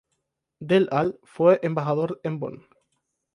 [0.61, 2.65] Del al fue embajador en Bonn.